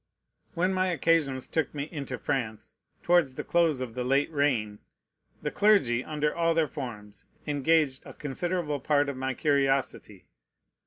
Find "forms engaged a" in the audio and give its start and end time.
6.67-8.15